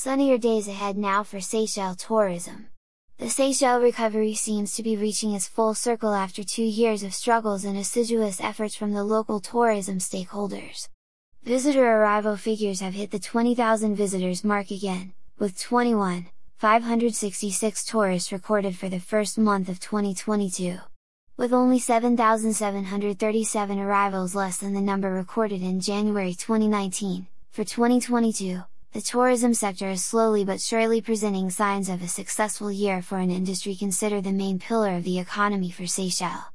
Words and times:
Sunnier 0.00 0.38
days 0.38 0.68
ahead 0.68 0.96
now 0.96 1.24
for 1.24 1.40
Seychelles 1.40 1.96
tourism. 1.96 2.68
The 3.18 3.28
Seychelles 3.28 3.82
recovery 3.82 4.32
seems 4.32 4.76
to 4.76 4.82
be 4.84 4.96
reaching 4.96 5.32
its 5.32 5.48
full 5.48 5.74
circle 5.74 6.14
after 6.14 6.44
two 6.44 6.62
years 6.62 7.02
of 7.02 7.12
struggles 7.12 7.64
and 7.64 7.76
assiduous 7.76 8.40
efforts 8.40 8.76
from 8.76 8.92
the 8.92 9.02
local 9.02 9.40
tourism 9.40 9.98
stakeholders. 9.98 10.86
Visitor 11.42 11.84
arrival 11.84 12.36
figures 12.36 12.78
have 12.78 12.94
hit 12.94 13.10
the 13.10 13.18
20,000 13.18 13.96
visitors 13.96 14.44
mark 14.44 14.70
again, 14.70 15.14
with 15.36 15.60
21, 15.60 16.26
566 16.58 17.84
tourists 17.84 18.30
recorded 18.30 18.76
for 18.76 18.88
the 18.88 19.00
first 19.00 19.36
month 19.36 19.68
of 19.68 19.80
2022. 19.80 20.78
With 21.36 21.52
only 21.52 21.80
7,737 21.80 23.78
arrivals 23.80 24.36
less 24.36 24.58
than 24.58 24.74
the 24.74 24.80
number 24.80 25.10
recorded 25.10 25.60
in 25.60 25.80
January 25.80 26.34
2019, 26.34 27.26
for 27.50 27.64
2022, 27.64 28.62
the 28.98 29.04
tourism 29.04 29.54
sector 29.54 29.90
is 29.90 30.04
slowly 30.04 30.44
but 30.44 30.60
surely 30.60 31.00
presenting 31.00 31.48
signs 31.50 31.88
of 31.88 32.02
a 32.02 32.08
successful 32.08 32.68
year 32.68 33.00
for 33.00 33.18
an 33.18 33.30
industry 33.30 33.76
considered 33.76 34.24
the 34.24 34.32
main 34.32 34.58
pillar 34.58 34.96
of 34.96 35.04
the 35.04 35.20
economy 35.20 35.70
for 35.70 35.86
Seychelles. 35.86 36.50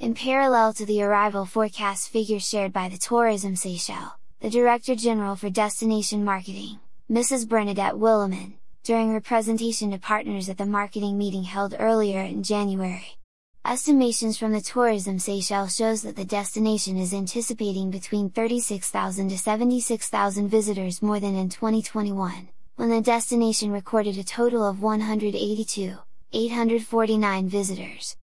In 0.00 0.12
parallel 0.12 0.72
to 0.72 0.84
the 0.84 1.04
arrival 1.04 1.44
forecast 1.44 2.10
figures 2.10 2.48
shared 2.48 2.72
by 2.72 2.88
the 2.88 2.98
Tourism 2.98 3.54
Seychelles, 3.54 4.10
the 4.40 4.50
Director 4.50 4.96
General 4.96 5.36
for 5.36 5.50
Destination 5.50 6.24
Marketing, 6.24 6.80
Mrs. 7.08 7.48
Bernadette 7.48 7.94
Willemin, 7.94 8.54
during 8.82 9.12
her 9.12 9.20
presentation 9.20 9.92
to 9.92 9.98
partners 9.98 10.48
at 10.48 10.58
the 10.58 10.66
marketing 10.66 11.16
meeting 11.16 11.44
held 11.44 11.76
earlier 11.78 12.22
in 12.22 12.42
January, 12.42 13.18
Estimations 13.66 14.36
from 14.36 14.52
the 14.52 14.60
Tourism 14.60 15.18
Seychelles 15.18 15.74
shows 15.74 16.02
that 16.02 16.16
the 16.16 16.24
destination 16.26 16.98
is 16.98 17.14
anticipating 17.14 17.90
between 17.90 18.28
36,000 18.28 19.30
to 19.30 19.38
76,000 19.38 20.48
visitors 20.48 21.00
more 21.00 21.18
than 21.18 21.34
in 21.34 21.48
2021, 21.48 22.50
when 22.76 22.90
the 22.90 23.00
destination 23.00 23.72
recorded 23.72 24.18
a 24.18 24.22
total 24.22 24.68
of 24.68 24.82
182, 24.82 25.96
849 26.34 27.48
visitors. 27.48 28.18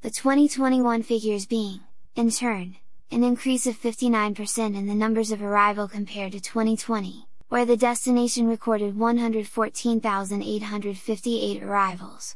The 0.00 0.08
2021 0.08 1.02
figures 1.02 1.44
being, 1.44 1.80
in 2.14 2.30
turn, 2.30 2.76
an 3.10 3.22
increase 3.22 3.66
of 3.66 3.78
59% 3.78 4.74
in 4.74 4.86
the 4.86 4.94
numbers 4.94 5.30
of 5.30 5.42
arrival 5.42 5.88
compared 5.88 6.32
to 6.32 6.40
2020, 6.40 7.26
where 7.50 7.66
the 7.66 7.76
destination 7.76 8.48
recorded 8.48 8.98
114,858 8.98 11.62
arrivals. 11.62 12.34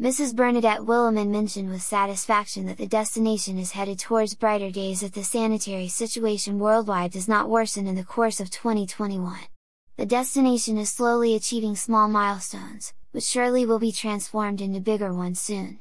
Mrs. 0.00 0.34
Bernadette 0.34 0.80
Willemin 0.80 1.28
mentioned 1.28 1.68
with 1.68 1.82
satisfaction 1.82 2.64
that 2.64 2.78
the 2.78 2.86
destination 2.86 3.58
is 3.58 3.72
headed 3.72 3.98
towards 3.98 4.34
brighter 4.34 4.70
days 4.70 5.02
if 5.02 5.12
the 5.12 5.22
sanitary 5.22 5.88
situation 5.88 6.58
worldwide 6.58 7.12
does 7.12 7.28
not 7.28 7.50
worsen 7.50 7.86
in 7.86 7.96
the 7.96 8.02
course 8.02 8.40
of 8.40 8.50
2021. 8.50 9.40
The 9.98 10.06
destination 10.06 10.78
is 10.78 10.90
slowly 10.90 11.34
achieving 11.34 11.76
small 11.76 12.08
milestones, 12.08 12.94
which 13.10 13.24
surely 13.24 13.66
will 13.66 13.78
be 13.78 13.92
transformed 13.92 14.62
into 14.62 14.80
bigger 14.80 15.12
ones 15.12 15.38
soon. 15.38 15.80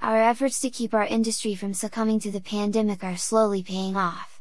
Our 0.00 0.16
efforts 0.16 0.60
to 0.60 0.70
keep 0.70 0.94
our 0.94 1.04
industry 1.04 1.54
from 1.54 1.74
succumbing 1.74 2.20
to 2.20 2.30
the 2.30 2.40
pandemic 2.40 3.04
are 3.04 3.18
slowly 3.18 3.62
paying 3.62 3.98
off. 3.98 4.40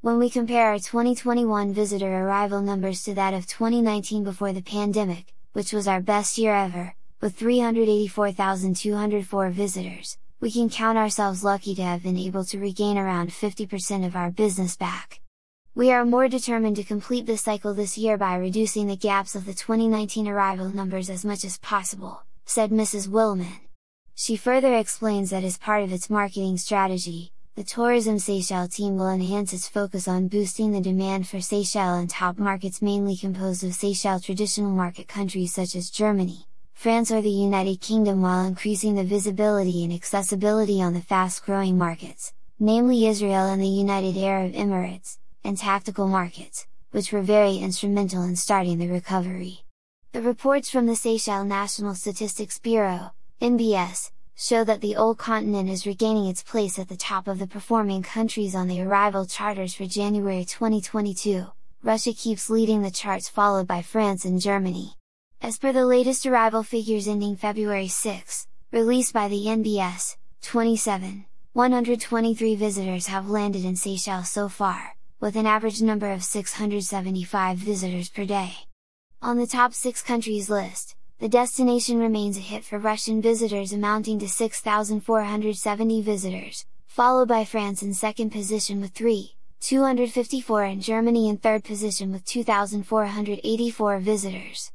When 0.00 0.18
we 0.18 0.28
compare 0.28 0.66
our 0.66 0.80
2021 0.80 1.72
visitor 1.72 2.12
arrival 2.12 2.60
numbers 2.60 3.04
to 3.04 3.14
that 3.14 3.34
of 3.34 3.46
2019 3.46 4.24
before 4.24 4.52
the 4.52 4.62
pandemic, 4.62 5.32
which 5.52 5.72
was 5.72 5.86
our 5.86 6.00
best 6.00 6.38
year 6.38 6.56
ever, 6.56 6.96
with 7.24 7.34
384,204 7.36 9.48
visitors, 9.48 10.18
we 10.40 10.50
can 10.50 10.68
count 10.68 10.98
ourselves 10.98 11.42
lucky 11.42 11.74
to 11.74 11.82
have 11.82 12.02
been 12.02 12.18
able 12.18 12.44
to 12.44 12.58
regain 12.58 12.98
around 12.98 13.30
50% 13.30 14.04
of 14.04 14.14
our 14.14 14.30
business 14.30 14.76
back. 14.76 15.22
We 15.74 15.90
are 15.90 16.04
more 16.04 16.28
determined 16.28 16.76
to 16.76 16.84
complete 16.84 17.24
this 17.24 17.40
cycle 17.40 17.72
this 17.72 17.96
year 17.96 18.18
by 18.18 18.36
reducing 18.36 18.88
the 18.88 18.96
gaps 18.96 19.34
of 19.34 19.46
the 19.46 19.54
2019 19.54 20.28
arrival 20.28 20.68
numbers 20.68 21.08
as 21.08 21.24
much 21.24 21.46
as 21.46 21.56
possible, 21.56 22.24
said 22.44 22.70
Mrs. 22.70 23.08
Willemin. 23.08 23.60
She 24.14 24.36
further 24.36 24.74
explains 24.74 25.30
that 25.30 25.44
as 25.44 25.56
part 25.56 25.82
of 25.82 25.94
its 25.94 26.10
marketing 26.10 26.58
strategy, 26.58 27.32
the 27.54 27.64
Tourism 27.64 28.18
Seychelles 28.18 28.76
team 28.76 28.98
will 28.98 29.08
enhance 29.08 29.54
its 29.54 29.66
focus 29.66 30.06
on 30.06 30.28
boosting 30.28 30.72
the 30.72 30.82
demand 30.82 31.26
for 31.26 31.40
Seychelles 31.40 32.02
in 32.02 32.08
top 32.08 32.36
markets 32.36 32.82
mainly 32.82 33.16
composed 33.16 33.64
of 33.64 33.72
Seychelles 33.72 34.26
traditional 34.26 34.72
market 34.72 35.08
countries 35.08 35.54
such 35.54 35.74
as 35.74 35.88
Germany, 35.88 36.46
France 36.74 37.10
or 37.10 37.22
the 37.22 37.30
United 37.30 37.80
Kingdom 37.80 38.20
while 38.20 38.44
increasing 38.44 38.94
the 38.94 39.04
visibility 39.04 39.82
and 39.84 39.92
accessibility 39.92 40.82
on 40.82 40.92
the 40.92 41.00
fast-growing 41.00 41.78
markets, 41.78 42.34
namely 42.60 43.06
Israel 43.06 43.46
and 43.46 43.62
the 43.62 43.66
United 43.66 44.16
Arab 44.18 44.52
Emirates, 44.52 45.16
and 45.42 45.56
tactical 45.56 46.06
markets, 46.06 46.66
which 46.90 47.10
were 47.10 47.22
very 47.22 47.56
instrumental 47.56 48.22
in 48.22 48.36
starting 48.36 48.78
the 48.78 48.88
recovery. 48.88 49.64
The 50.12 50.20
reports 50.20 50.68
from 50.68 50.86
the 50.86 50.94
Seychelles 50.94 51.46
National 51.46 51.94
Statistics 51.94 52.58
Bureau, 52.58 53.12
NBS, 53.40 54.10
show 54.36 54.62
that 54.64 54.80
the 54.80 54.96
old 54.96 55.16
continent 55.16 55.70
is 55.70 55.86
regaining 55.86 56.26
its 56.26 56.42
place 56.42 56.78
at 56.78 56.88
the 56.88 56.96
top 56.96 57.26
of 57.26 57.38
the 57.38 57.46
performing 57.46 58.02
countries 58.02 58.54
on 58.54 58.68
the 58.68 58.82
arrival 58.82 59.26
charters 59.26 59.74
for 59.74 59.86
January 59.86 60.44
2022, 60.44 61.46
Russia 61.82 62.12
keeps 62.12 62.50
leading 62.50 62.82
the 62.82 62.90
charts 62.90 63.28
followed 63.28 63.66
by 63.66 63.80
France 63.80 64.24
and 64.24 64.40
Germany. 64.40 64.96
As 65.44 65.58
per 65.58 65.74
the 65.74 65.84
latest 65.84 66.24
arrival 66.24 66.62
figures 66.62 67.06
ending 67.06 67.36
February 67.36 67.88
6, 67.88 68.46
released 68.72 69.12
by 69.12 69.28
the 69.28 69.44
NBS, 69.44 70.16
27, 70.40 71.26
123 71.52 72.54
visitors 72.54 73.08
have 73.08 73.28
landed 73.28 73.62
in 73.62 73.76
Seychelles 73.76 74.30
so 74.30 74.48
far, 74.48 74.96
with 75.20 75.36
an 75.36 75.44
average 75.44 75.82
number 75.82 76.10
of 76.10 76.24
675 76.24 77.58
visitors 77.58 78.08
per 78.08 78.24
day. 78.24 78.54
On 79.20 79.36
the 79.36 79.46
top 79.46 79.74
6 79.74 80.00
countries 80.00 80.48
list, 80.48 80.96
the 81.18 81.28
destination 81.28 81.98
remains 81.98 82.38
a 82.38 82.40
hit 82.40 82.64
for 82.64 82.78
Russian 82.78 83.20
visitors 83.20 83.70
amounting 83.70 84.18
to 84.20 84.28
6,470 84.30 86.00
visitors, 86.00 86.64
followed 86.86 87.28
by 87.28 87.44
France 87.44 87.82
in 87.82 87.92
second 87.92 88.30
position 88.30 88.80
with 88.80 88.92
3, 88.92 89.34
254 89.60 90.64
and 90.64 90.80
Germany 90.80 91.28
in 91.28 91.36
third 91.36 91.64
position 91.64 92.12
with 92.12 92.24
2,484 92.24 93.98
visitors. 93.98 94.70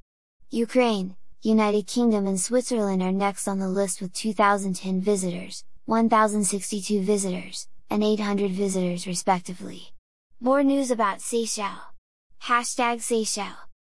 Ukraine, 0.52 1.16
United 1.44 1.86
Kingdom 1.86 2.26
and 2.26 2.42
Switzerland 2.42 3.04
are 3.04 3.12
next 3.12 3.48
on 3.48 3.60
the 3.60 3.70
list 3.70 4.02
with 4.02 4.14
2010 4.14 5.00
visitors, 5.00 5.64
1062 5.86 7.04
visitors, 7.04 7.68
and 7.88 8.04
800 8.04 8.50
visitors 8.50 9.06
respectively. 9.06 9.94
More 10.42 10.64
news 10.64 10.90
about 10.90 11.22
Seychelles. 11.22 11.94
Hashtag 12.42 13.02
Seychelles. 13.02 13.69